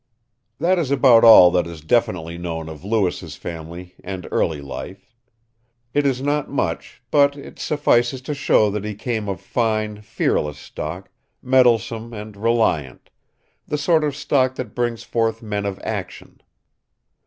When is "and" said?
4.03-4.27, 12.13-12.35